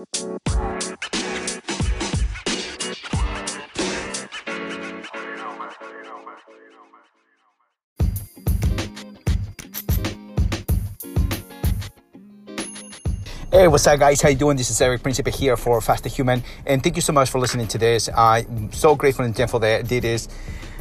Hey, 0.00 0.08
what's 13.68 13.86
up, 13.86 13.98
guys? 13.98 14.22
How 14.22 14.30
you 14.30 14.36
doing? 14.36 14.56
This 14.56 14.70
is 14.70 14.80
Eric 14.80 15.02
Principe 15.02 15.30
here 15.30 15.58
for 15.58 15.78
Faster 15.82 16.08
Human, 16.08 16.42
and 16.64 16.82
thank 16.82 16.96
you 16.96 17.02
so 17.02 17.12
much 17.12 17.28
for 17.28 17.38
listening 17.38 17.68
to 17.68 17.76
this. 17.76 18.08
I'm 18.16 18.72
so 18.72 18.94
grateful 18.94 19.26
and 19.26 19.36
thankful 19.36 19.60
that 19.60 19.80
I 19.80 19.82
did 19.82 20.04
this 20.04 20.28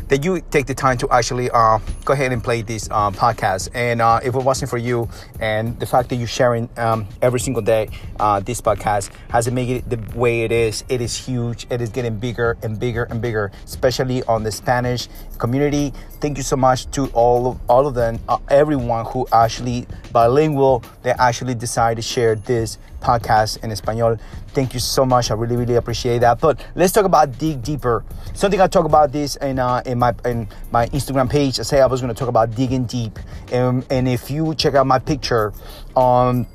that 0.09 0.25
you 0.25 0.41
take 0.49 0.65
the 0.65 0.73
time 0.73 0.97
to 0.97 1.09
actually 1.09 1.49
uh, 1.51 1.79
go 2.03 2.13
ahead 2.13 2.31
and 2.31 2.43
play 2.43 2.61
this 2.61 2.89
uh, 2.91 3.11
podcast. 3.11 3.69
And 3.73 4.01
uh, 4.01 4.19
if 4.23 4.35
it 4.35 4.43
wasn't 4.43 4.69
for 4.69 4.77
you 4.77 5.07
and 5.39 5.79
the 5.79 5.85
fact 5.85 6.09
that 6.09 6.15
you're 6.15 6.27
sharing 6.27 6.67
um, 6.77 7.07
every 7.21 7.39
single 7.39 7.61
day, 7.61 7.89
uh, 8.19 8.39
this 8.39 8.59
podcast 8.59 9.11
has 9.29 9.49
made 9.51 9.69
it 9.69 9.89
the 9.89 10.17
way 10.17 10.41
it 10.41 10.51
is. 10.51 10.83
It 10.89 11.01
is 11.01 11.15
huge. 11.15 11.67
It 11.69 11.81
is 11.81 11.89
getting 11.89 12.17
bigger 12.17 12.57
and 12.63 12.79
bigger 12.79 13.03
and 13.05 13.21
bigger, 13.21 13.51
especially 13.65 14.23
on 14.23 14.43
the 14.43 14.51
Spanish 14.51 15.07
community. 15.37 15.93
Thank 16.19 16.37
you 16.37 16.43
so 16.43 16.57
much 16.57 16.89
to 16.91 17.07
all 17.13 17.47
of 17.47 17.59
all 17.69 17.87
of 17.87 17.93
them, 17.93 18.19
uh, 18.27 18.39
everyone 18.49 19.05
who 19.05 19.27
actually 19.31 19.87
bilingual 20.11 20.83
they 21.03 21.11
actually 21.11 21.55
decide 21.55 21.95
to 21.95 22.01
share 22.01 22.35
this 22.35 22.77
podcast 23.01 23.63
in 23.63 23.71
Espanol. 23.71 24.17
Thank 24.49 24.73
you 24.73 24.79
so 24.79 25.05
much. 25.05 25.31
I 25.31 25.35
really, 25.35 25.55
really 25.55 25.75
appreciate 25.75 26.19
that. 26.19 26.39
But 26.39 26.65
let's 26.75 26.91
talk 26.91 27.05
about 27.05 27.37
dig 27.37 27.61
deeper. 27.61 28.03
Something 28.33 28.61
I 28.61 28.67
talk 28.67 28.85
about 28.85 29.11
this 29.11 29.35
in 29.37 29.59
uh, 29.59 29.81
in 29.85 29.99
my 29.99 30.13
in 30.25 30.47
my 30.71 30.87
Instagram 30.87 31.29
page. 31.29 31.59
I 31.59 31.63
say 31.63 31.81
I 31.81 31.85
was 31.85 32.01
going 32.01 32.13
to 32.13 32.19
talk 32.19 32.29
about 32.29 32.55
digging 32.55 32.85
deep, 32.85 33.19
and, 33.51 33.85
and 33.89 34.07
if 34.07 34.31
you 34.31 34.55
check 34.55 34.75
out 34.75 34.87
my 34.87 34.99
picture 34.99 35.53
on 35.95 36.47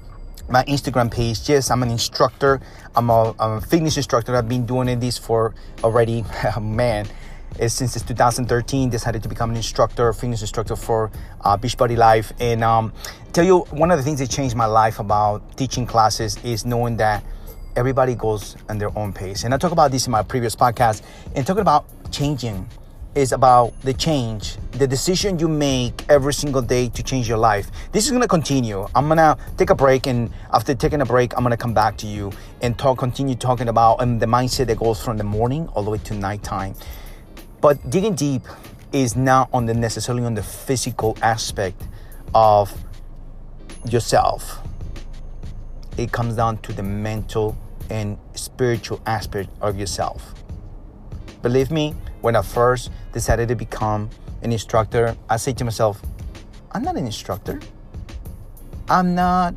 my 0.49 0.65
Instagram 0.65 1.11
page. 1.11 1.49
Yes, 1.49 1.71
I'm 1.71 1.83
an 1.83 1.91
instructor. 1.91 2.61
I'm 2.95 3.11
a, 3.11 3.35
I'm 3.39 3.53
a 3.53 3.61
fitness 3.61 3.97
instructor. 3.97 4.37
I've 4.37 4.49
been 4.49 4.67
doing 4.67 4.99
this 5.01 5.19
for 5.19 5.55
already, 5.83 6.25
man, 6.61 7.07
since 7.69 7.97
it's 7.97 8.05
2013. 8.05 8.91
Decided 8.91 9.23
to 9.23 9.29
become 9.29 9.51
an 9.51 9.57
instructor, 9.57 10.13
fitness 10.13 10.41
instructor 10.41 10.77
for 10.77 11.11
uh, 11.43 11.57
Beachbody 11.57 11.97
LIVE. 11.97 12.33
And 12.41 12.63
um, 12.63 12.93
tell 13.33 13.45
you 13.45 13.61
one 13.71 13.91
of 13.91 13.99
the 13.99 14.05
things 14.05 14.19
that 14.21 14.31
changed 14.31 14.57
my 14.57 14.67
life 14.67 14.99
about 14.99 15.57
teaching 15.57 15.87
classes 15.87 16.39
is 16.45 16.65
knowing 16.65 16.97
that 16.99 17.25
everybody 17.77 18.15
goes 18.15 18.57
on 18.69 18.79
their 18.79 18.97
own 18.99 19.13
pace. 19.13 19.45
And 19.45 19.53
I 19.53 19.59
talk 19.59 19.73
about 19.73 19.91
this 19.91 20.07
in 20.07 20.13
my 20.13 20.23
previous 20.23 20.55
podcast. 20.55 21.03
And 21.35 21.47
talking 21.47 21.63
about 21.63 21.87
changing 22.11 22.69
is 23.15 23.33
about 23.33 23.81
the 23.83 23.95
change, 23.95 24.57
the 24.73 24.87
decision 24.87 25.39
you 25.39 25.47
make 25.47 26.05
every 26.09 26.35
single 26.35 26.63
day 26.63 26.89
to 26.89 27.03
change 27.03 27.29
your 27.29 27.39
life. 27.39 27.71
This 27.93 28.07
is 28.07 28.11
gonna 28.11 28.27
continue. 28.27 28.87
I'm 28.95 29.09
gonna 29.09 29.37
take 29.57 29.71
a 29.71 29.75
break, 29.75 30.07
and 30.07 30.31
after 30.53 30.75
taking 30.75 31.01
a 31.01 31.07
break, 31.07 31.37
I'm 31.37 31.45
gonna 31.45 31.57
come 31.57 31.75
back 31.75 31.97
to 31.99 32.07
you 32.07 32.33
and 32.61 32.77
talk, 32.77 32.99
continue 32.99 33.37
talking 33.37 33.69
about 33.69 34.01
um, 34.01 34.19
the 34.19 34.27
mindset 34.27 34.67
that 34.67 34.79
goes 34.79 35.03
from 35.03 35.17
the 35.17 35.25
morning 35.25 35.69
all 35.69 35.85
the 35.85 35.91
way 35.91 35.99
to 35.99 36.15
nighttime. 36.15 36.75
But 37.65 37.89
digging 37.89 38.15
deep 38.15 38.43
is 38.93 39.17
not 39.17 39.49
on 39.51 39.65
the 39.65 39.73
necessarily 39.73 40.23
on 40.27 40.35
the 40.35 40.43
physical 40.43 41.17
aspect 41.23 41.81
of 42.35 42.71
yourself. 43.89 44.59
It 45.97 46.13
comes 46.13 46.37
down 46.37 46.59
to 46.59 46.75
the 46.75 46.83
mental 46.83 47.57
and 47.89 48.19
spiritual 48.35 49.01
aspect 49.07 49.49
of 49.63 49.79
yourself. 49.79 50.35
Believe 51.41 51.71
me, 51.71 51.95
when 52.21 52.37
I 52.37 52.43
first 52.43 52.91
decided 53.15 53.49
to 53.49 53.55
become 53.55 54.11
an 54.43 54.53
instructor, 54.53 55.17
I 55.31 55.39
said 55.39 55.57
to 55.57 55.65
myself, 55.65 56.03
I'm 56.73 56.83
not 56.83 56.97
an 56.97 57.07
instructor. 57.07 57.61
I'm 58.91 59.15
not, 59.15 59.55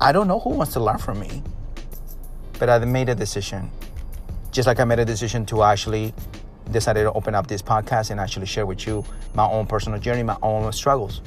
I 0.00 0.10
don't 0.10 0.26
know 0.26 0.40
who 0.40 0.50
wants 0.50 0.72
to 0.72 0.80
learn 0.80 0.98
from 0.98 1.20
me. 1.20 1.44
But 2.58 2.68
I 2.68 2.80
made 2.80 3.10
a 3.10 3.14
decision. 3.14 3.70
Just 4.56 4.66
like 4.66 4.80
I 4.80 4.84
made 4.84 4.98
a 4.98 5.04
decision 5.04 5.44
to 5.46 5.62
actually 5.64 6.14
decided 6.70 7.02
to 7.02 7.12
open 7.12 7.34
up 7.34 7.46
this 7.46 7.60
podcast 7.60 8.10
and 8.10 8.18
actually 8.18 8.46
share 8.46 8.64
with 8.64 8.86
you 8.86 9.04
my 9.34 9.46
own 9.46 9.66
personal 9.66 10.00
journey, 10.00 10.22
my 10.22 10.38
own 10.42 10.72
struggles. 10.72 11.20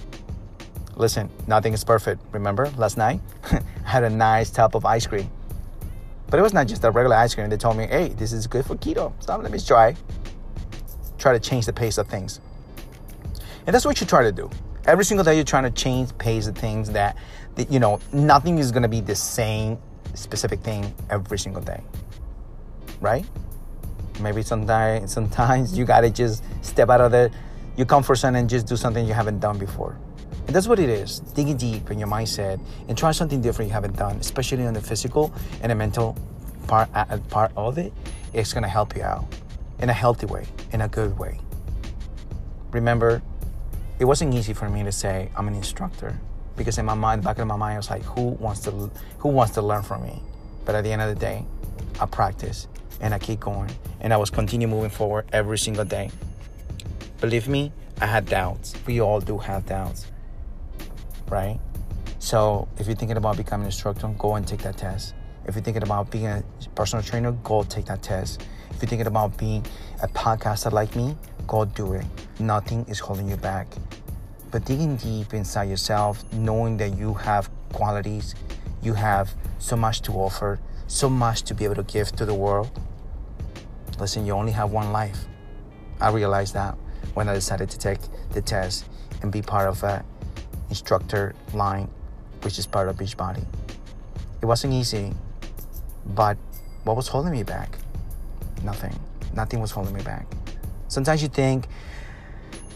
Listen, 0.95 1.29
nothing 1.45 1.73
is 1.73 1.83
perfect. 1.83 2.23
Remember 2.31 2.71
last 2.75 2.97
night? 2.97 3.21
I 3.51 3.61
had 3.83 4.03
a 4.03 4.09
nice 4.09 4.49
tub 4.49 4.75
of 4.75 4.83
ice 4.83 5.05
cream. 5.05 5.29
But 6.31 6.39
it 6.39 6.41
was 6.41 6.53
not 6.53 6.65
just 6.65 6.83
a 6.83 6.89
regular 6.89 7.17
ice 7.17 7.35
cream. 7.35 7.47
They 7.51 7.57
told 7.57 7.77
me, 7.77 7.85
hey, 7.85 8.07
this 8.07 8.33
is 8.33 8.47
good 8.47 8.65
for 8.65 8.75
keto. 8.77 9.13
So 9.19 9.37
let 9.37 9.51
me 9.51 9.59
try. 9.59 9.95
Try 11.19 11.33
to 11.33 11.39
change 11.39 11.67
the 11.67 11.73
pace 11.73 11.99
of 11.99 12.07
things. 12.07 12.41
And 13.67 13.75
that's 13.75 13.85
what 13.85 14.01
you 14.01 14.07
try 14.07 14.23
to 14.23 14.31
do. 14.31 14.49
Every 14.87 15.05
single 15.05 15.23
day 15.23 15.35
you're 15.35 15.43
trying 15.43 15.71
to 15.71 15.81
change 15.81 16.17
pace 16.17 16.47
of 16.47 16.57
things 16.57 16.89
that, 16.93 17.15
that 17.57 17.71
you 17.71 17.79
know, 17.79 17.99
nothing 18.11 18.57
is 18.57 18.71
gonna 18.71 18.87
be 18.87 19.01
the 19.01 19.15
same 19.15 19.77
specific 20.15 20.61
thing 20.61 20.91
every 21.11 21.37
single 21.37 21.61
day. 21.61 21.83
Right? 23.01 23.25
Maybe 24.19 24.41
sometimes 24.41 25.13
sometimes 25.13 25.77
you 25.77 25.85
gotta 25.85 26.09
just 26.09 26.43
step 26.61 26.89
out 26.89 27.01
of 27.01 27.11
the 27.11 27.31
your 27.77 27.85
comfort 27.85 28.15
zone 28.15 28.35
and 28.35 28.49
just 28.49 28.67
do 28.67 28.75
something 28.75 29.05
you 29.05 29.13
haven't 29.13 29.39
done 29.39 29.57
before. 29.57 29.97
And 30.47 30.55
that's 30.55 30.67
what 30.67 30.79
it 30.79 30.89
is 30.89 31.19
digging 31.19 31.57
deep 31.57 31.91
in 31.91 31.99
your 31.99 32.07
mindset 32.07 32.59
and 32.87 32.97
try 32.97 33.11
something 33.11 33.39
different 33.39 33.69
you 33.69 33.73
haven't 33.73 33.95
done, 33.95 34.17
especially 34.17 34.65
on 34.65 34.73
the 34.73 34.81
physical 34.81 35.31
and 35.61 35.71
the 35.71 35.75
mental 35.75 36.17
part, 36.67 36.89
part 37.29 37.51
of 37.55 37.77
it. 37.77 37.93
It's 38.33 38.51
gonna 38.51 38.67
help 38.67 38.95
you 38.95 39.03
out 39.03 39.25
in 39.79 39.89
a 39.89 39.93
healthy 39.93 40.25
way, 40.25 40.45
in 40.73 40.81
a 40.81 40.87
good 40.87 41.17
way. 41.17 41.39
Remember, 42.71 43.21
it 43.99 44.05
wasn't 44.05 44.33
easy 44.33 44.53
for 44.53 44.69
me 44.69 44.83
to 44.83 44.91
say 44.91 45.29
I'm 45.35 45.47
an 45.47 45.55
instructor 45.55 46.19
because 46.55 46.77
in 46.77 46.85
my 46.85 46.93
mind, 46.93 47.23
back 47.23 47.39
in 47.39 47.47
my 47.47 47.55
mind, 47.55 47.75
I 47.75 47.77
was 47.77 47.89
like, 47.89 48.03
who 48.03 48.29
wants 48.31 48.61
to 48.61 48.71
who 49.19 49.29
wants 49.29 49.53
to 49.53 49.61
learn 49.61 49.83
from 49.83 50.03
me? 50.03 50.21
But 50.65 50.75
at 50.75 50.83
the 50.83 50.91
end 50.91 51.01
of 51.01 51.09
the 51.09 51.19
day, 51.19 51.45
I 51.99 52.05
practice 52.05 52.67
and 53.01 53.13
I 53.13 53.19
keep 53.19 53.39
going 53.39 53.71
and 54.01 54.13
I 54.13 54.17
was 54.17 54.29
continue 54.29 54.67
moving 54.67 54.89
forward 54.89 55.25
every 55.33 55.57
single 55.57 55.85
day. 55.85 56.11
Believe 57.21 57.47
me, 57.47 57.71
I 58.01 58.05
had 58.05 58.25
doubts. 58.25 58.73
We 58.85 59.01
all 59.01 59.19
do 59.19 59.37
have 59.37 59.65
doubts 59.65 60.07
right? 61.29 61.59
So 62.19 62.67
if 62.77 62.87
you're 62.87 62.95
thinking 62.95 63.17
about 63.17 63.37
becoming 63.37 63.65
an 63.65 63.67
instructor, 63.67 64.07
go 64.17 64.35
and 64.35 64.47
take 64.47 64.61
that 64.63 64.77
test. 64.77 65.13
If 65.45 65.55
you're 65.55 65.63
thinking 65.63 65.83
about 65.83 66.11
being 66.11 66.27
a 66.27 66.43
personal 66.75 67.03
trainer, 67.03 67.31
go 67.31 67.63
take 67.63 67.85
that 67.85 68.01
test. 68.01 68.41
If 68.71 68.81
you're 68.81 68.89
thinking 68.89 69.07
about 69.07 69.37
being 69.37 69.65
a 70.03 70.07
podcaster 70.07 70.71
like 70.71 70.95
me, 70.95 71.17
go 71.47 71.65
do 71.65 71.93
it. 71.93 72.05
Nothing 72.39 72.85
is 72.87 72.99
holding 72.99 73.27
you 73.29 73.37
back. 73.37 73.67
But 74.51 74.65
digging 74.65 74.97
deep 74.97 75.33
inside 75.33 75.69
yourself, 75.69 76.23
knowing 76.33 76.77
that 76.77 76.97
you 76.97 77.13
have 77.13 77.49
qualities, 77.73 78.35
you 78.81 78.93
have 78.93 79.33
so 79.59 79.75
much 79.75 80.01
to 80.03 80.13
offer, 80.13 80.59
so 80.89 81.07
much 81.07 81.43
to 81.43 81.53
be 81.53 81.63
able 81.65 81.75
to 81.75 81.83
give 81.83 82.11
to 82.13 82.25
the 82.25 82.33
world. 82.33 82.69
Listen, 83.99 84.25
you 84.25 84.33
only 84.33 84.51
have 84.51 84.71
one 84.71 84.91
life. 84.91 85.25
I 86.01 86.09
realized 86.09 86.55
that 86.55 86.75
when 87.13 87.29
I 87.29 87.33
decided 87.33 87.69
to 87.69 87.77
take 87.77 87.99
the 88.31 88.41
test 88.41 88.85
and 89.21 89.31
be 89.31 89.41
part 89.41 89.69
of 89.69 89.83
a 89.83 90.03
instructor 90.69 91.35
line, 91.53 91.89
which 92.41 92.57
is 92.57 92.65
part 92.65 92.89
of 92.89 92.97
Beachbody. 92.97 93.45
It 94.41 94.45
wasn't 94.45 94.73
easy, 94.73 95.13
but 96.05 96.37
what 96.85 96.95
was 96.95 97.07
holding 97.07 97.33
me 97.33 97.43
back? 97.43 97.77
Nothing. 98.63 98.97
Nothing 99.35 99.59
was 99.59 99.71
holding 99.71 99.93
me 99.93 100.01
back. 100.01 100.25
Sometimes 100.87 101.21
you 101.21 101.27
think 101.27 101.67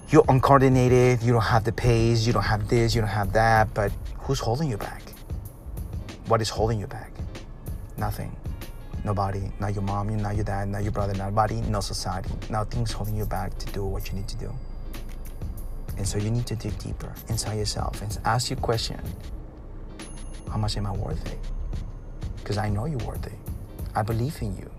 you're 0.10 0.26
uncoordinated, 0.30 1.24
you 1.24 1.34
don't 1.34 1.42
have 1.42 1.64
the 1.64 1.72
pace, 1.72 2.28
you 2.28 2.34
don't 2.34 2.44
have 2.44 2.68
this, 2.68 2.94
you 2.94 3.02
don't 3.02 3.10
have 3.10 3.34
that, 3.34 3.74
but 3.74 3.92
who's 4.20 4.40
holding 4.40 4.70
you 4.70 4.78
back? 4.78 5.02
What 6.28 6.42
is 6.42 6.50
holding 6.50 6.80
you 6.80 6.88
back? 6.88 7.13
Nothing. 7.98 8.36
Nobody, 9.04 9.52
not 9.60 9.74
your 9.74 9.84
mom, 9.84 10.16
not 10.18 10.36
your 10.36 10.46
dad, 10.46 10.70
not 10.70 10.84
your 10.84 10.94
brother, 10.94 11.14
nobody, 11.14 11.60
no 11.62 11.82
society. 11.82 12.32
Nothing's 12.50 12.92
holding 12.92 13.16
you 13.16 13.26
back 13.26 13.58
to 13.58 13.66
do 13.74 13.84
what 13.84 14.08
you 14.08 14.16
need 14.16 14.28
to 14.30 14.38
do. 14.38 14.52
And 15.98 16.08
so 16.08 16.18
you 16.18 16.32
need 16.32 16.48
to 16.48 16.56
dig 16.56 16.78
deeper 16.80 17.14
inside 17.28 17.56
yourself 17.56 18.02
and 18.02 18.18
ask 18.26 18.50
your 18.50 18.60
question 18.60 19.00
How 20.50 20.58
much 20.58 20.78
am 20.78 20.88
I 20.88 20.92
worth 20.92 21.26
it? 21.32 21.40
Because 22.38 22.58
I 22.58 22.70
know 22.70 22.86
you're 22.86 22.98
worth 23.00 23.26
it. 23.28 23.38
I 23.94 24.02
believe 24.02 24.42
in 24.42 24.58
you. 24.58 24.70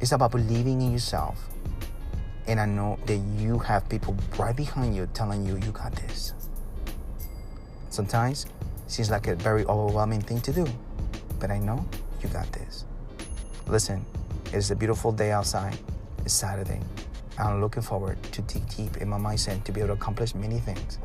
It's 0.00 0.12
about 0.12 0.32
believing 0.32 0.80
in 0.80 0.92
yourself. 0.92 1.38
And 2.46 2.58
I 2.58 2.66
know 2.66 2.98
that 3.06 3.16
you 3.16 3.58
have 3.58 3.88
people 3.88 4.16
right 4.38 4.56
behind 4.56 4.96
you 4.96 5.06
telling 5.12 5.46
you, 5.46 5.56
you 5.58 5.70
got 5.70 5.94
this. 5.94 6.32
Sometimes 7.90 8.46
seems 8.90 9.10
like 9.10 9.28
a 9.28 9.36
very 9.36 9.64
overwhelming 9.66 10.20
thing 10.20 10.40
to 10.40 10.52
do, 10.52 10.66
but 11.38 11.50
I 11.50 11.58
know 11.58 11.86
you 12.22 12.28
got 12.28 12.50
this. 12.52 12.84
Listen, 13.68 14.04
it's 14.52 14.70
a 14.70 14.76
beautiful 14.76 15.12
day 15.12 15.30
outside. 15.30 15.78
It's 16.24 16.34
Saturday. 16.34 16.80
I'm 17.38 17.60
looking 17.60 17.82
forward 17.82 18.20
to 18.32 18.42
dig 18.42 18.68
deep 18.68 18.96
in 18.96 19.08
my 19.08 19.16
mindset 19.16 19.62
to 19.64 19.72
be 19.72 19.80
able 19.80 19.88
to 19.88 19.92
accomplish 19.94 20.34
many 20.34 20.58
things. 20.58 20.98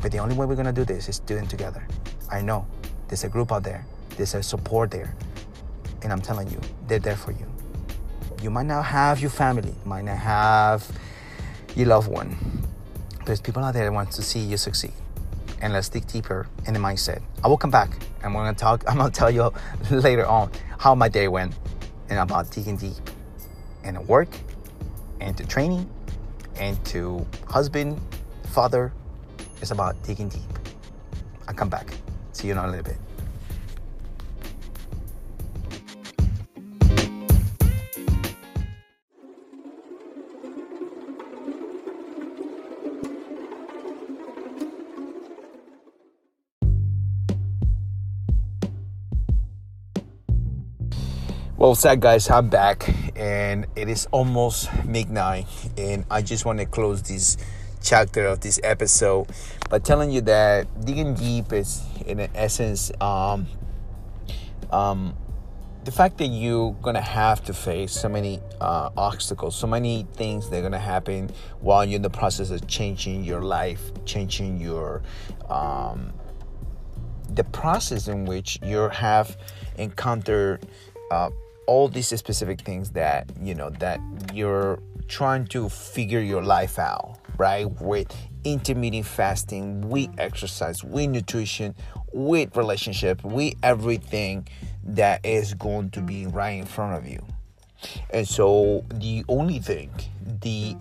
But 0.00 0.12
the 0.12 0.18
only 0.18 0.36
way 0.36 0.46
we're 0.46 0.54
gonna 0.54 0.72
do 0.72 0.84
this 0.84 1.08
is 1.08 1.18
doing 1.18 1.48
together. 1.48 1.84
I 2.30 2.40
know 2.40 2.66
there's 3.08 3.24
a 3.24 3.28
group 3.28 3.50
out 3.50 3.64
there, 3.64 3.84
there's 4.16 4.34
a 4.34 4.42
support 4.42 4.92
there, 4.92 5.14
and 6.02 6.12
I'm 6.12 6.20
telling 6.20 6.48
you, 6.50 6.60
they're 6.86 7.00
there 7.00 7.16
for 7.16 7.32
you. 7.32 7.46
You 8.40 8.50
might 8.50 8.66
not 8.66 8.84
have 8.84 9.20
your 9.20 9.30
family, 9.30 9.74
might 9.84 10.04
not 10.04 10.18
have 10.18 10.88
your 11.74 11.88
loved 11.88 12.08
one, 12.08 12.36
but 13.16 13.26
there's 13.26 13.40
people 13.40 13.64
out 13.64 13.74
there 13.74 13.84
that 13.84 13.92
want 13.92 14.12
to 14.12 14.22
see 14.22 14.38
you 14.38 14.56
succeed. 14.56 14.92
And 15.60 15.72
let's 15.72 15.88
dig 15.88 16.06
deeper 16.06 16.46
in 16.66 16.74
the 16.74 16.80
mindset. 16.80 17.20
I 17.42 17.48
will 17.48 17.56
come 17.56 17.70
back 17.70 17.90
and 18.22 18.26
I'm 18.26 18.32
gonna 18.32 18.54
talk. 18.54 18.84
I'm 18.88 18.96
gonna 18.96 19.10
tell 19.10 19.30
you 19.30 19.52
later 19.90 20.26
on 20.26 20.50
how 20.78 20.94
my 20.94 21.08
day 21.08 21.28
went, 21.28 21.54
and 22.08 22.18
about 22.18 22.50
digging 22.50 22.76
deep, 22.76 22.94
and 23.84 24.06
work, 24.06 24.28
and 25.20 25.36
to 25.36 25.46
training, 25.46 25.88
and 26.56 26.82
to 26.86 27.26
husband, 27.48 28.00
father. 28.50 28.92
It's 29.60 29.72
about 29.72 30.00
digging 30.04 30.28
deep. 30.28 30.42
I'll 31.48 31.54
come 31.54 31.68
back. 31.68 31.92
See 32.32 32.46
you 32.46 32.52
in 32.52 32.58
a 32.58 32.66
little 32.66 32.84
bit. 32.84 33.07
Well, 51.58 51.74
sad 51.74 52.00
guys, 52.00 52.30
I'm 52.30 52.48
back, 52.48 52.88
and 53.16 53.66
it 53.74 53.88
is 53.88 54.06
almost 54.12 54.70
midnight, 54.84 55.48
and 55.76 56.04
I 56.08 56.22
just 56.22 56.44
want 56.44 56.60
to 56.60 56.66
close 56.66 57.02
this 57.02 57.36
chapter 57.82 58.26
of 58.26 58.38
this 58.38 58.60
episode 58.62 59.26
by 59.68 59.80
telling 59.80 60.12
you 60.12 60.20
that 60.20 60.68
digging 60.86 61.14
deep 61.14 61.52
is, 61.52 61.82
in 62.06 62.20
essence, 62.36 62.92
um, 63.00 63.48
um, 64.70 65.16
the 65.82 65.90
fact 65.90 66.18
that 66.18 66.28
you're 66.28 66.74
gonna 66.80 67.00
have 67.00 67.42
to 67.46 67.52
face 67.52 67.90
so 67.90 68.08
many 68.08 68.38
uh, 68.60 68.90
obstacles, 68.96 69.56
so 69.56 69.66
many 69.66 70.06
things 70.12 70.48
that 70.50 70.60
are 70.60 70.62
gonna 70.62 70.78
happen 70.78 71.28
while 71.58 71.84
you're 71.84 71.96
in 71.96 72.02
the 72.02 72.08
process 72.08 72.50
of 72.50 72.68
changing 72.68 73.24
your 73.24 73.42
life, 73.42 73.82
changing 74.04 74.60
your 74.60 75.02
um, 75.48 76.12
the 77.30 77.42
process 77.42 78.06
in 78.06 78.26
which 78.26 78.60
you 78.62 78.88
have 78.90 79.36
encountered. 79.76 80.64
Uh, 81.10 81.30
all 81.68 81.88
these 81.88 82.08
specific 82.08 82.62
things 82.62 82.90
that 82.90 83.30
you 83.40 83.54
know 83.54 83.70
that 83.78 84.00
you're 84.34 84.80
trying 85.06 85.46
to 85.46 85.68
figure 85.68 86.20
your 86.20 86.42
life 86.42 86.78
out 86.78 87.18
right? 87.38 87.70
With 87.80 88.14
intermittent 88.44 89.06
fasting 89.06 89.88
with 89.88 90.10
exercise 90.18 90.84
with 90.84 91.08
nutrition 91.10 91.74
with 92.12 92.56
relationship 92.56 93.22
with 93.24 93.54
everything 93.62 94.46
that 94.84 95.24
is 95.24 95.54
going 95.54 95.90
to 95.90 96.00
be 96.00 96.26
right 96.26 96.50
in 96.50 96.64
front 96.64 96.96
of 96.96 97.06
you. 97.10 97.24
And 98.10 98.26
so 98.26 98.84
the 98.92 99.24
only 99.28 99.60
thing 99.60 99.90
the 100.42 100.76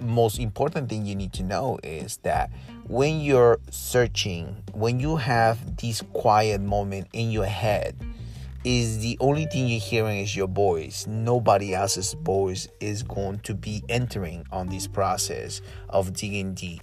most 0.00 0.38
important 0.38 0.88
thing 0.88 1.04
you 1.04 1.14
need 1.14 1.32
to 1.34 1.42
know 1.42 1.78
is 1.82 2.18
that 2.18 2.50
when 2.86 3.20
you're 3.20 3.60
searching 3.70 4.56
when 4.72 4.98
you 4.98 5.16
have 5.16 5.76
this 5.76 6.02
quiet 6.12 6.60
moment 6.60 7.06
in 7.12 7.30
your 7.30 7.44
head 7.44 7.94
is 8.64 8.98
the 8.98 9.16
only 9.20 9.46
thing 9.46 9.66
you're 9.68 9.80
hearing 9.80 10.18
is 10.18 10.36
your 10.36 10.48
voice. 10.48 11.06
Nobody 11.06 11.74
else's 11.74 12.12
voice 12.12 12.68
is 12.78 13.02
going 13.02 13.38
to 13.40 13.54
be 13.54 13.82
entering 13.88 14.44
on 14.52 14.68
this 14.68 14.86
process 14.86 15.62
of 15.88 16.12
digging 16.12 16.54
deep. 16.54 16.82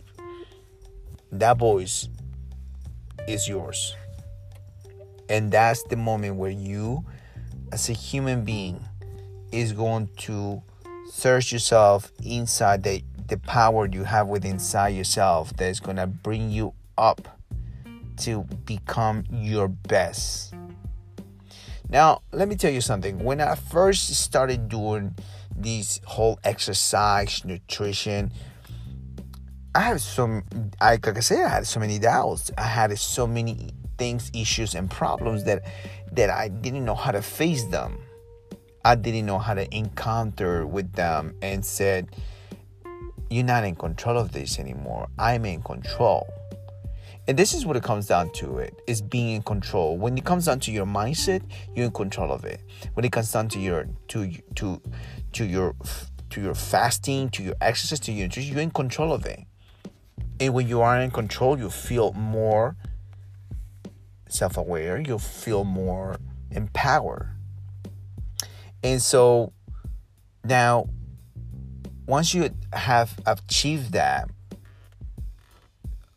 That 1.31 1.57
voice 1.57 2.09
is 3.27 3.47
yours. 3.47 3.95
And 5.29 5.51
that's 5.51 5.83
the 5.83 5.97
moment 5.97 6.37
where 6.37 6.49
you, 6.49 7.05
as 7.71 7.89
a 7.89 7.93
human 7.93 8.43
being, 8.43 8.79
is 9.51 9.71
going 9.71 10.09
to 10.17 10.63
search 11.11 11.51
yourself 11.51 12.11
inside 12.23 12.83
the, 12.83 13.03
the 13.27 13.37
power 13.37 13.87
you 13.87 14.03
have 14.03 14.27
within 14.27 14.53
inside 14.53 14.89
yourself 14.89 15.55
that 15.57 15.69
is 15.69 15.79
going 15.79 15.97
to 15.97 16.07
bring 16.07 16.49
you 16.49 16.73
up 16.97 17.39
to 18.17 18.43
become 18.65 19.23
your 19.29 19.67
best 19.67 20.55
now, 21.89 22.21
let 22.31 22.47
me 22.47 22.55
tell 22.55 22.71
you 22.71 22.81
something. 22.81 23.23
When 23.23 23.39
I 23.39 23.55
first 23.55 24.13
started 24.15 24.69
doing 24.69 25.15
this 25.55 26.01
whole 26.05 26.39
exercise, 26.43 27.43
nutrition, 27.45 28.31
I 29.73 29.81
had 29.81 30.01
some, 30.01 30.43
I, 30.81 30.93
like 30.93 31.17
I 31.17 31.19
said, 31.19 31.45
I 31.45 31.49
had 31.49 31.67
so 31.67 31.79
many 31.79 31.99
doubts. 31.99 32.51
I 32.57 32.63
had 32.63 32.97
so 32.97 33.27
many 33.27 33.71
things, 33.97 34.31
issues, 34.33 34.75
and 34.75 34.89
problems 34.89 35.43
that 35.45 35.63
that 36.11 36.29
I 36.29 36.47
didn't 36.47 36.85
know 36.85 36.95
how 36.95 37.11
to 37.11 37.21
face 37.21 37.63
them. 37.65 37.99
I 38.83 38.95
didn't 38.95 39.25
know 39.25 39.37
how 39.37 39.53
to 39.53 39.75
encounter 39.75 40.65
with 40.65 40.93
them 40.93 41.35
and 41.41 41.65
said, 41.65 42.09
"You're 43.29 43.43
not 43.43 43.63
in 43.65 43.75
control 43.75 44.17
of 44.17 44.31
this 44.31 44.59
anymore. 44.59 45.07
I'm 45.17 45.45
in 45.45 45.61
control." 45.61 46.27
And 47.27 47.37
this 47.37 47.53
is 47.53 47.65
what 47.65 47.75
it 47.75 47.83
comes 47.83 48.07
down 48.07 48.31
to 48.33 48.59
it 48.59 48.81
is 48.87 49.01
being 49.01 49.35
in 49.35 49.43
control. 49.43 49.97
When 49.97 50.17
it 50.17 50.23
comes 50.23 50.45
down 50.45 50.61
to 50.61 50.71
your 50.71 50.85
mindset, 50.85 51.41
you're 51.75 51.85
in 51.85 51.91
control 51.91 52.31
of 52.31 52.45
it. 52.45 52.61
When 52.93 53.03
it 53.03 53.11
comes 53.11 53.31
down 53.31 53.49
to 53.49 53.59
your 53.59 53.87
to 54.09 54.31
to 54.55 54.81
to 55.33 55.45
your 55.45 55.75
to 56.29 56.41
your 56.41 56.55
fasting, 56.55 57.29
to 57.31 57.43
your 57.43 57.55
exercise, 57.59 57.99
to 58.01 58.11
your 58.11 58.27
nutrition, 58.27 58.53
you're 58.53 58.61
in 58.61 58.71
control 58.71 59.11
of 59.11 59.25
it. 59.25 59.41
And 60.39 60.53
when 60.53 60.67
you 60.67 60.81
are 60.81 60.99
in 60.99 61.11
control, 61.11 61.57
you 61.57 61.69
feel 61.69 62.13
more 62.13 62.75
self-aware, 64.29 64.99
you'll 64.99 65.19
feel 65.19 65.63
more 65.63 66.17
empowered. 66.51 67.29
And 68.83 69.01
so 69.01 69.51
now 70.43 70.87
once 72.05 72.33
you 72.33 72.49
have 72.71 73.19
achieved 73.25 73.91
that, 73.93 74.29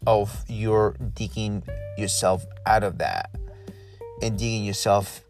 of 0.07 0.45
your 0.49 0.97
digging 1.15 1.63
yourself 1.97 2.45
out 2.67 2.83
of 2.83 2.99
that 2.99 3.31
and 4.23 4.39
digging 4.39 4.65
yourself 4.65 5.23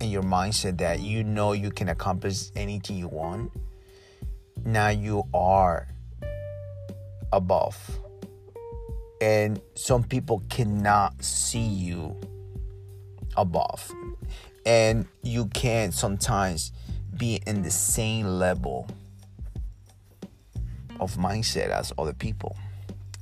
in 0.00 0.10
your 0.10 0.22
mindset 0.22 0.78
that 0.78 1.00
you 1.00 1.24
know 1.24 1.52
you 1.52 1.70
can 1.70 1.88
accomplish 1.88 2.50
anything 2.54 2.96
you 2.96 3.08
want. 3.08 3.50
Now 4.64 4.88
you 4.88 5.24
are 5.34 5.88
above. 7.32 7.76
And 9.20 9.60
some 9.74 10.04
people 10.04 10.42
cannot 10.48 11.22
see 11.24 11.58
you 11.58 12.16
above. 13.36 13.90
And 14.64 15.06
you 15.22 15.46
can 15.46 15.92
sometimes 15.92 16.72
be 17.16 17.40
in 17.46 17.62
the 17.62 17.70
same 17.70 18.26
level 18.26 18.88
of 21.00 21.16
mindset 21.16 21.70
as 21.70 21.92
other 21.98 22.12
people 22.12 22.56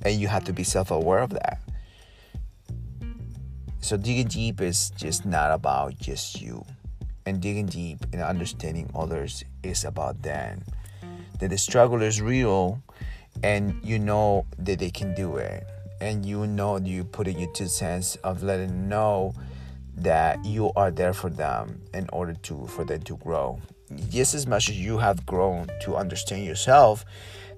and 0.07 0.21
you 0.21 0.27
have 0.27 0.43
to 0.45 0.53
be 0.53 0.63
self-aware 0.63 1.19
of 1.19 1.31
that. 1.31 1.59
So 3.81 3.97
digging 3.97 4.27
deep 4.27 4.61
is 4.61 4.89
just 4.91 5.25
not 5.25 5.51
about 5.51 5.97
just 5.99 6.41
you. 6.41 6.65
And 7.25 7.41
digging 7.41 7.65
deep 7.65 7.99
and 8.13 8.21
understanding 8.21 8.89
others 8.95 9.43
is 9.63 9.83
about 9.83 10.21
them. 10.21 10.63
That 11.39 11.49
the 11.49 11.57
struggle 11.57 12.01
is 12.01 12.21
real 12.21 12.81
and 13.43 13.79
you 13.83 13.99
know 13.99 14.45
that 14.57 14.79
they 14.79 14.89
can 14.89 15.13
do 15.13 15.37
it. 15.37 15.65
And 15.99 16.25
you 16.25 16.47
know 16.47 16.77
you 16.77 17.03
put 17.03 17.27
in 17.27 17.37
your 17.39 17.51
two 17.53 17.67
cents 17.67 18.15
of 18.17 18.43
letting 18.43 18.67
them 18.67 18.89
know 18.89 19.33
that 19.97 20.43
you 20.45 20.71
are 20.75 20.91
there 20.91 21.13
for 21.13 21.29
them 21.29 21.81
in 21.93 22.07
order 22.13 22.33
to 22.33 22.67
for 22.67 22.85
them 22.85 23.01
to 23.03 23.17
grow. 23.17 23.59
Just 24.09 24.35
as 24.35 24.45
much 24.47 24.69
as 24.69 24.79
you 24.79 24.97
have 24.97 25.25
grown 25.25 25.67
to 25.81 25.95
understand 25.95 26.45
yourself 26.45 27.03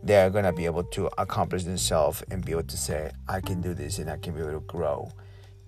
they're 0.03 0.29
to 0.29 0.53
be 0.53 0.65
able 0.65 0.83
to 0.83 1.09
accomplish 1.17 1.63
themselves 1.63 2.23
and 2.31 2.45
be 2.45 2.53
able 2.53 2.63
to 2.63 2.77
say, 2.77 3.11
I 3.27 3.41
can 3.41 3.61
do 3.61 3.73
this 3.73 3.99
and 3.99 4.09
I 4.09 4.17
can 4.17 4.33
be 4.33 4.41
able 4.41 4.53
to 4.53 4.59
grow 4.61 5.11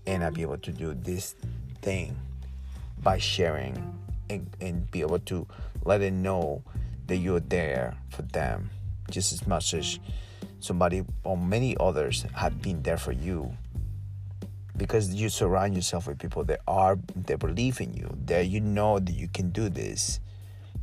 and 0.08 0.24
I'll 0.24 0.32
be 0.32 0.42
able 0.42 0.58
to 0.58 0.72
do 0.72 0.94
this 0.94 1.36
thing 1.82 2.16
by 3.02 3.18
sharing 3.18 3.98
and, 4.30 4.48
and 4.62 4.90
be 4.92 5.02
able 5.02 5.20
to 5.20 5.46
let 5.84 6.00
them 6.00 6.22
know 6.22 6.64
that 7.08 7.18
you're 7.18 7.40
there 7.40 7.98
for 8.10 8.22
them 8.22 8.70
just 9.10 9.34
as 9.34 9.46
much 9.46 9.74
as 9.74 10.00
somebody 10.60 11.04
or 11.24 11.38
many 11.38 11.76
others 11.80 12.26
have 12.34 12.62
been 12.62 12.82
there 12.84 12.98
for 12.98 13.12
you. 13.12 13.52
Because 14.78 15.14
you 15.14 15.30
surround 15.30 15.76
yourself 15.76 16.08
with 16.08 16.18
people 16.18 16.44
that 16.46 16.62
are 16.68 16.98
that 17.28 17.40
believe 17.40 17.82
in 17.82 17.94
you 17.94 18.10
that 18.26 18.48
you 18.48 18.62
know 18.62 19.00
that 19.00 19.12
you 19.12 19.28
can 19.28 19.52
do 19.52 19.70
this. 19.70 20.20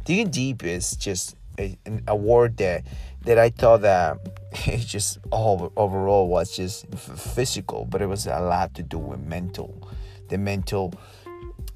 Digging 0.05 0.31
deep 0.31 0.62
is 0.62 0.93
just 0.93 1.37
a, 1.59 1.76
a 2.07 2.14
word 2.14 2.57
that 2.59 2.85
that 3.28 3.38
I 3.38 3.50
thought 3.50 3.82
that 3.82 4.16
it 4.66 4.78
just 4.78 5.18
all 5.30 5.70
overall 5.76 6.28
was 6.28 6.56
just 6.56 6.87
physical, 6.94 7.85
but 7.85 8.00
it 8.00 8.06
was 8.06 8.26
a 8.26 8.40
lot 8.40 8.73
to 8.76 8.82
do 8.82 8.97
with 8.97 9.20
mental, 9.20 9.87
the 10.30 10.38
mental 10.38 10.94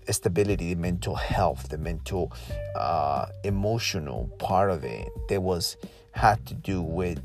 stability, 0.09 0.73
the 0.73 0.81
mental 0.81 1.15
health, 1.15 1.69
the 1.69 1.77
mental 1.77 2.33
uh, 2.75 3.27
emotional 3.45 4.31
part 4.39 4.71
of 4.71 4.83
it. 4.83 5.07
That 5.29 5.43
was 5.43 5.77
had 6.13 6.47
to 6.47 6.55
do 6.55 6.81
with 6.81 7.21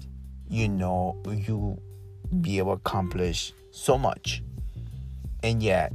you 0.49 0.67
know 0.67 1.15
you 1.25 1.81
be 2.41 2.57
able 2.57 2.73
to 2.73 2.81
accomplish 2.81 3.53
so 3.71 3.97
much, 3.97 4.43
and 5.41 5.63
yet 5.63 5.93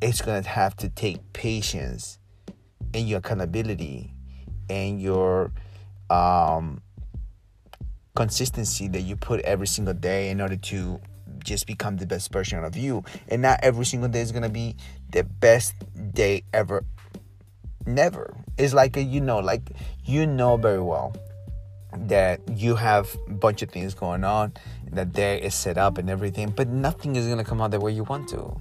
it's 0.00 0.22
gonna 0.22 0.46
have 0.46 0.76
to 0.76 0.88
take 0.88 1.32
patience 1.32 2.20
and 2.94 3.08
your 3.08 3.18
accountability 3.18 4.14
and 4.68 5.02
your 5.02 5.50
um, 6.10 6.80
consistency 8.14 8.88
that 8.88 9.02
you 9.02 9.16
put 9.16 9.40
every 9.40 9.66
single 9.66 9.94
day 9.94 10.30
in 10.30 10.40
order 10.40 10.56
to 10.56 11.00
just 11.44 11.66
become 11.66 11.96
the 11.96 12.06
best 12.06 12.32
version 12.32 12.62
of 12.64 12.76
you. 12.76 13.04
And 13.28 13.42
not 13.42 13.60
every 13.62 13.84
single 13.84 14.08
day 14.08 14.20
is 14.20 14.32
gonna 14.32 14.48
be 14.48 14.76
the 15.10 15.24
best 15.24 15.74
day 16.12 16.42
ever. 16.52 16.84
Never. 17.86 18.34
It's 18.58 18.74
like 18.74 18.96
a, 18.96 19.02
you 19.02 19.20
know, 19.20 19.38
like 19.38 19.70
you 20.04 20.26
know 20.26 20.56
very 20.56 20.82
well 20.82 21.14
that 21.92 22.40
you 22.48 22.76
have 22.76 23.16
a 23.28 23.32
bunch 23.32 23.62
of 23.62 23.70
things 23.70 23.94
going 23.94 24.22
on, 24.22 24.52
that 24.92 25.12
day 25.12 25.40
is 25.40 25.54
set 25.54 25.78
up 25.78 25.98
and 25.98 26.08
everything, 26.10 26.50
but 26.50 26.68
nothing 26.68 27.16
is 27.16 27.26
gonna 27.26 27.44
come 27.44 27.60
out 27.60 27.70
the 27.70 27.80
way 27.80 27.92
you 27.92 28.04
want 28.04 28.28
to. 28.28 28.54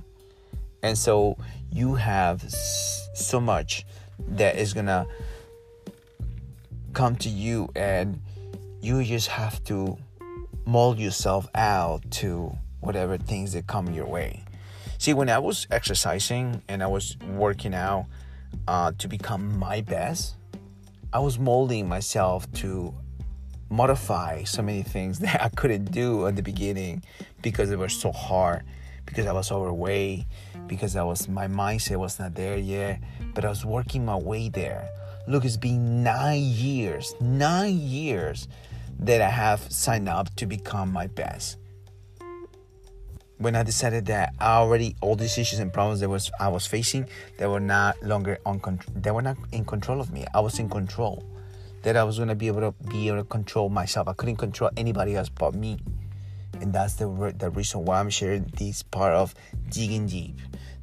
And 0.82 0.98
so 0.98 1.38
you 1.72 1.96
have 1.96 2.42
so 2.52 3.40
much 3.40 3.86
that 4.30 4.58
is 4.58 4.74
gonna 4.74 5.06
come 6.94 7.16
to 7.18 7.30
you, 7.30 7.70
and 7.76 8.20
you 8.82 9.04
just 9.04 9.28
have 9.28 9.64
to 9.66 9.98
mold 10.66 11.00
yourself 11.00 11.48
out 11.56 12.10
to 12.12 12.58
whatever 12.80 13.18
things 13.18 13.54
that 13.54 13.68
come 13.68 13.92
your 13.94 14.06
way. 14.06 14.44
See, 14.98 15.14
when 15.14 15.30
I 15.30 15.40
was 15.40 15.68
exercising 15.72 16.62
and 16.68 16.84
I 16.84 16.88
was 16.88 17.18
working 17.36 17.74
out 17.74 18.06
uh, 18.68 18.92
to 18.98 19.08
become 19.08 19.58
my 19.58 19.82
best, 19.82 20.36
I 21.12 21.20
was 21.20 21.40
molding 21.40 21.88
myself 21.88 22.52
to 22.54 22.94
modify 23.70 24.44
so 24.44 24.62
many 24.62 24.84
things 24.84 25.20
that 25.26 25.42
I 25.42 25.50
couldn't 25.50 25.92
do 25.92 26.28
at 26.28 26.36
the 26.36 26.44
beginning 26.44 27.04
because 27.42 27.72
it 27.72 27.80
was 27.80 27.94
so 27.94 28.12
hard, 28.12 28.64
because 29.06 29.26
I 29.26 29.32
was 29.32 29.52
overweight, 29.52 30.26
because 30.68 30.96
I 30.96 31.04
was 31.04 31.28
my 31.28 31.48
mindset 31.48 31.98
was 31.98 32.20
not 32.20 32.36
there 32.36 32.58
yet, 32.58 33.02
but 33.34 33.44
I 33.44 33.50
was 33.50 33.66
working 33.66 34.06
my 34.06 34.16
way 34.16 34.50
there. 34.50 34.90
Look, 35.30 35.46
it's 35.46 35.58
been 35.58 36.02
nine 36.02 36.42
years, 36.42 37.14
nine 37.22 37.78
years 37.78 38.48
that 38.98 39.22
I 39.22 39.30
have 39.30 39.60
signed 39.72 40.10
up 40.10 40.36
to 40.38 40.48
become 40.48 40.92
my 40.92 41.06
best. 41.06 41.58
When 43.38 43.56
I 43.56 43.62
decided 43.62 44.08
that 44.08 44.34
I 44.40 44.56
already 44.56 44.96
all 45.02 45.16
these 45.16 45.38
issues 45.38 45.60
and 45.60 45.72
problems 45.72 46.00
that 46.00 46.10
was 46.10 46.32
I 46.40 46.48
was 46.48 46.66
facing, 46.66 47.08
they 47.38 47.46
were 47.46 47.60
not 47.60 48.02
longer 48.02 48.40
on 48.44 48.60
control. 48.60 48.96
They 49.00 49.12
were 49.12 49.22
not 49.22 49.38
in 49.52 49.66
control 49.66 50.02
of 50.02 50.12
me. 50.12 50.26
I 50.34 50.40
was 50.40 50.58
in 50.58 50.68
control. 50.68 51.24
That 51.84 51.96
I 51.96 52.04
was 52.04 52.18
gonna 52.18 52.34
be 52.34 52.48
able 52.48 52.62
to 52.62 52.74
be 52.90 53.08
able 53.08 53.20
to 53.20 53.24
control 53.24 53.70
myself. 53.70 54.08
I 54.08 54.14
couldn't 54.14 54.38
control 54.38 54.72
anybody 54.78 55.16
else 55.16 55.30
but 55.30 55.54
me, 55.54 55.78
and 56.60 56.74
that's 56.74 56.96
the 56.96 57.06
the 57.38 57.52
reason 57.52 57.86
why 57.86 58.00
I'm 58.00 58.10
sharing 58.10 58.52
this 58.58 58.82
part 58.82 59.14
of 59.14 59.36
digging 59.70 60.08
deep, 60.08 60.40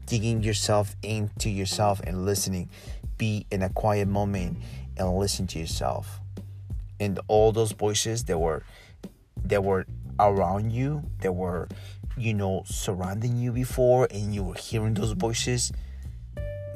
digging 0.06 0.44
yourself 0.44 0.94
into 1.02 1.50
yourself 1.50 2.00
and 2.04 2.24
listening. 2.24 2.70
Be 3.18 3.46
in 3.50 3.62
a 3.62 3.70
quiet 3.70 4.08
moment 4.08 4.58
and 4.96 5.16
listen 5.16 5.46
to 5.48 5.58
yourself. 5.58 6.20
And 6.98 7.20
all 7.28 7.52
those 7.52 7.72
voices 7.72 8.24
that 8.24 8.38
were 8.38 8.62
that 9.44 9.62
were 9.62 9.86
around 10.18 10.72
you 10.72 11.02
that 11.20 11.32
were 11.32 11.68
you 12.16 12.32
know 12.32 12.62
surrounding 12.64 13.36
you 13.36 13.52
before 13.52 14.08
and 14.10 14.34
you 14.34 14.42
were 14.42 14.54
hearing 14.54 14.94
those 14.94 15.12
voices 15.12 15.70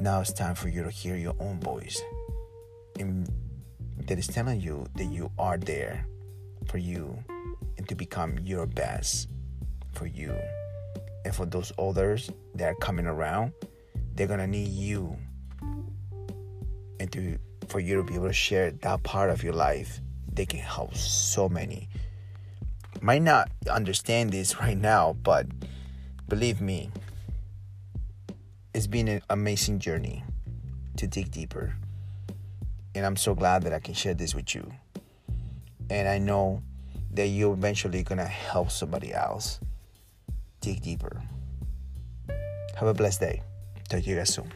now 0.01 0.19
it's 0.19 0.33
time 0.33 0.55
for 0.55 0.67
you 0.67 0.81
to 0.81 0.89
hear 0.89 1.15
your 1.15 1.35
own 1.39 1.59
voice. 1.59 2.01
And 2.99 3.31
that 4.07 4.17
is 4.17 4.25
telling 4.25 4.59
you 4.59 4.87
that 4.95 5.05
you 5.05 5.31
are 5.37 5.59
there 5.59 6.07
for 6.65 6.79
you 6.79 7.23
and 7.77 7.87
to 7.87 7.93
become 7.93 8.39
your 8.39 8.65
best 8.65 9.29
for 9.93 10.07
you. 10.07 10.35
And 11.23 11.35
for 11.35 11.45
those 11.45 11.71
others 11.77 12.31
that 12.55 12.65
are 12.65 12.75
coming 12.75 13.05
around 13.05 13.53
they're 14.15 14.27
gonna 14.27 14.47
need 14.47 14.69
you 14.69 15.15
and 17.01 17.11
to 17.11 17.39
for 17.67 17.79
you 17.79 17.95
to 17.95 18.03
be 18.03 18.13
able 18.13 18.27
to 18.27 18.33
share 18.33 18.69
that 18.69 19.01
part 19.01 19.31
of 19.31 19.43
your 19.43 19.53
life 19.53 19.99
they 20.31 20.45
can 20.45 20.59
help 20.59 20.95
so 20.95 21.49
many. 21.49 21.89
Might 23.01 23.21
not 23.21 23.49
understand 23.69 24.31
this 24.31 24.59
right 24.59 24.77
now, 24.77 25.17
but 25.23 25.47
believe 26.29 26.61
me, 26.61 26.91
it's 28.73 28.87
been 28.87 29.07
an 29.07 29.21
amazing 29.29 29.79
journey 29.79 30.23
to 30.97 31.07
dig 31.07 31.31
deeper. 31.31 31.75
And 32.93 33.05
I'm 33.05 33.17
so 33.17 33.33
glad 33.33 33.63
that 33.63 33.73
I 33.73 33.79
can 33.79 33.93
share 33.93 34.13
this 34.13 34.35
with 34.35 34.53
you. 34.53 34.71
And 35.89 36.07
I 36.07 36.17
know 36.19 36.61
that 37.13 37.27
you're 37.27 37.53
eventually 37.53 38.03
gonna 38.03 38.25
help 38.25 38.71
somebody 38.71 39.13
else 39.13 39.59
dig 40.61 40.81
deeper. 40.81 41.21
Have 42.75 42.87
a 42.87 42.93
blessed 42.93 43.19
day. 43.19 43.41
Talk 43.89 44.03
to 44.03 44.09
you 44.09 44.15
guys 44.15 44.33
soon. 44.33 44.51